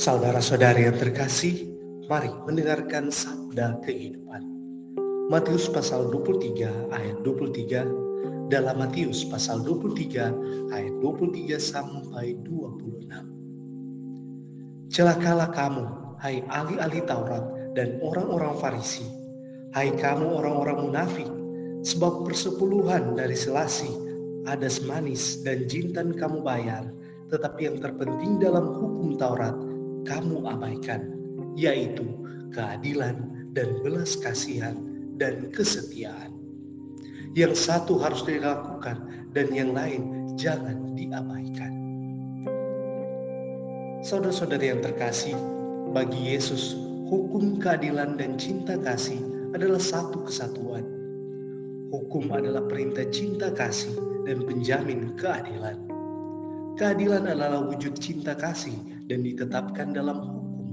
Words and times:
Saudara-saudari 0.00 0.88
yang 0.88 0.96
terkasih, 0.96 1.76
mari 2.08 2.32
mendengarkan 2.48 3.12
sabda 3.12 3.84
kehidupan. 3.84 4.40
Matius 5.28 5.68
pasal 5.68 6.08
23 6.08 6.88
ayat 6.88 7.20
23 7.20 8.48
dalam 8.48 8.80
Matius 8.80 9.28
pasal 9.28 9.60
23 9.60 10.72
ayat 10.72 10.94
23 11.04 11.60
sampai 11.60 12.32
26. 12.48 14.88
Celakalah 14.88 15.52
kamu, 15.52 15.84
hai 16.16 16.48
ahli-ahli 16.48 17.04
Taurat 17.04 17.44
dan 17.76 18.00
orang-orang 18.00 18.56
Farisi, 18.56 19.04
hai 19.76 19.92
kamu 19.92 20.32
orang-orang 20.32 20.80
munafik, 20.80 21.28
sebab 21.84 22.24
persepuluhan 22.24 23.20
dari 23.20 23.36
selasi, 23.36 23.92
ada 24.48 24.64
semanis 24.64 25.44
dan 25.44 25.68
jintan 25.68 26.16
kamu 26.16 26.40
bayar, 26.40 26.88
tetapi 27.28 27.68
yang 27.68 27.76
terpenting 27.76 28.40
dalam 28.40 28.80
hukum 28.80 29.20
Taurat 29.20 29.68
kamu 30.06 30.46
abaikan, 30.48 31.12
yaitu 31.56 32.06
keadilan 32.54 33.30
dan 33.54 33.68
belas 33.82 34.18
kasihan 34.18 34.76
dan 35.18 35.50
kesetiaan. 35.54 36.34
Yang 37.38 37.70
satu 37.70 37.98
harus 38.02 38.26
dilakukan 38.26 39.06
dan 39.36 39.46
yang 39.54 39.70
lain 39.70 40.34
jangan 40.34 40.96
diabaikan. 40.98 41.72
Saudara-saudari 44.00 44.72
yang 44.72 44.82
terkasih, 44.82 45.36
bagi 45.92 46.34
Yesus 46.34 46.74
hukum 47.06 47.58
keadilan 47.58 48.16
dan 48.16 48.34
cinta 48.40 48.78
kasih 48.80 49.20
adalah 49.52 49.82
satu 49.82 50.24
kesatuan. 50.26 50.86
Hukum 51.90 52.30
adalah 52.30 52.64
perintah 52.70 53.06
cinta 53.10 53.50
kasih 53.50 53.92
dan 54.24 54.46
penjamin 54.46 55.14
keadilan. 55.18 55.78
Keadilan 56.78 57.26
adalah 57.26 57.66
wujud 57.66 57.98
cinta 57.98 58.32
kasih 58.38 58.78
dan 59.10 59.26
ditetapkan 59.26 59.90
dalam 59.90 60.22
hukum. 60.22 60.66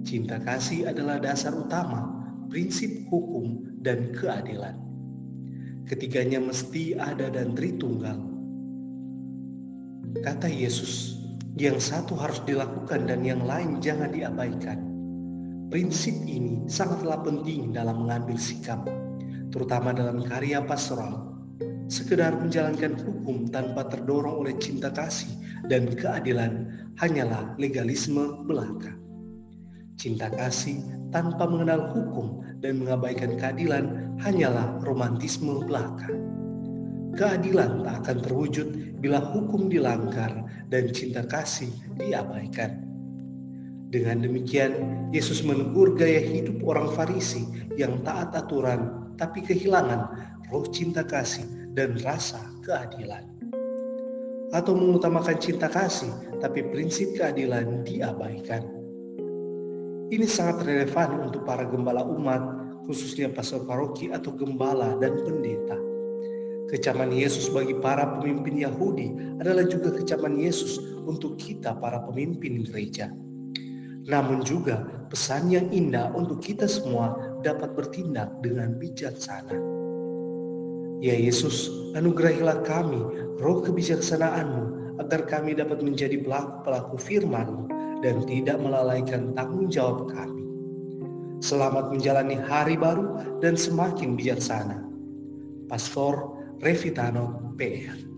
Cinta 0.00 0.40
kasih 0.40 0.88
adalah 0.88 1.20
dasar 1.20 1.52
utama, 1.52 2.08
prinsip 2.48 3.04
hukum 3.12 3.68
dan 3.84 4.16
keadilan. 4.16 4.72
Ketiganya 5.84 6.40
mesti 6.40 6.96
ada 6.96 7.28
dan 7.28 7.52
tritunggal. 7.52 8.16
Kata 10.24 10.48
Yesus, 10.48 11.20
yang 11.60 11.76
satu 11.76 12.16
harus 12.16 12.40
dilakukan 12.48 13.04
dan 13.04 13.20
yang 13.20 13.44
lain 13.44 13.76
jangan 13.84 14.08
diabaikan. 14.08 14.80
Prinsip 15.68 16.16
ini 16.24 16.64
sangatlah 16.64 17.20
penting 17.20 17.76
dalam 17.76 18.08
mengambil 18.08 18.40
sikap, 18.40 18.88
terutama 19.52 19.92
dalam 19.92 20.24
karya 20.24 20.64
pastoral. 20.64 21.27
Sekedar 21.88 22.36
menjalankan 22.36 23.00
hukum 23.00 23.48
tanpa 23.48 23.88
terdorong 23.88 24.44
oleh 24.44 24.52
cinta 24.60 24.92
kasih 24.92 25.32
dan 25.72 25.88
keadilan 25.88 26.68
hanyalah 27.00 27.56
legalisme 27.56 28.44
belaka. 28.44 28.92
Cinta 29.96 30.28
kasih 30.28 30.84
tanpa 31.08 31.48
mengenal 31.48 31.88
hukum 31.96 32.44
dan 32.60 32.84
mengabaikan 32.84 33.40
keadilan 33.40 34.14
hanyalah 34.20 34.76
romantisme 34.84 35.64
belaka. 35.64 36.12
Keadilan 37.16 37.80
tak 37.88 38.04
akan 38.04 38.18
terwujud 38.20 38.68
bila 39.00 39.24
hukum 39.32 39.72
dilanggar 39.72 40.44
dan 40.68 40.92
cinta 40.92 41.24
kasih 41.24 41.72
diabaikan. 41.96 42.84
Dengan 43.88 44.20
demikian, 44.20 44.76
Yesus 45.08 45.40
menegur 45.40 45.96
gaya 45.96 46.20
hidup 46.20 46.60
orang 46.68 46.92
Farisi 46.92 47.48
yang 47.80 48.04
taat 48.04 48.36
aturan 48.36 49.08
tapi 49.16 49.40
kehilangan 49.40 50.12
roh 50.52 50.68
cinta 50.68 51.00
kasih 51.00 51.57
dan 51.78 51.94
rasa 52.02 52.42
keadilan 52.66 53.22
atau 54.50 54.74
mengutamakan 54.74 55.38
cinta 55.38 55.70
kasih, 55.70 56.10
tapi 56.42 56.66
prinsip 56.74 57.14
keadilan 57.14 57.86
diabaikan. 57.86 58.66
Ini 60.10 60.24
sangat 60.26 60.66
relevan 60.66 61.30
untuk 61.30 61.46
para 61.46 61.68
gembala 61.68 62.02
umat, 62.02 62.42
khususnya 62.88 63.30
pastor 63.30 63.62
paroki 63.68 64.10
atau 64.10 64.34
gembala 64.34 64.98
dan 64.98 65.20
pendeta. 65.22 65.78
Kecaman 66.72 67.12
Yesus 67.14 67.52
bagi 67.52 67.76
para 67.78 68.18
pemimpin 68.18 68.58
Yahudi 68.58 69.38
adalah 69.38 69.68
juga 69.68 69.94
kecaman 69.94 70.34
Yesus 70.40 70.80
untuk 71.04 71.36
kita 71.36 71.76
para 71.76 72.02
pemimpin 72.08 72.64
gereja. 72.64 73.12
Namun 74.08 74.40
juga 74.40 74.88
pesan 75.12 75.52
yang 75.52 75.68
indah 75.68 76.08
untuk 76.16 76.40
kita 76.40 76.64
semua 76.64 77.36
dapat 77.44 77.76
bertindak 77.76 78.32
dengan 78.40 78.80
bijaksana. 78.80 79.77
Ya 80.98 81.14
Yesus, 81.14 81.70
anugerahilah 81.94 82.66
kami 82.66 82.98
roh 83.38 83.62
kebijaksanaanmu 83.62 84.98
agar 84.98 85.30
kami 85.30 85.54
dapat 85.54 85.78
menjadi 85.78 86.18
pelaku-pelaku 86.18 86.98
firman 86.98 87.70
dan 88.02 88.26
tidak 88.26 88.58
melalaikan 88.58 89.30
tanggung 89.38 89.70
jawab 89.70 90.10
kami. 90.10 90.42
Selamat 91.38 91.94
menjalani 91.94 92.34
hari 92.34 92.74
baru 92.74 93.38
dan 93.38 93.54
semakin 93.54 94.18
bijaksana. 94.18 94.82
Pastor 95.70 96.34
Revitano 96.58 97.54
PR 97.54 98.17